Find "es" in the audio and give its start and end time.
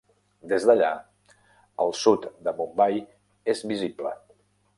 3.55-3.63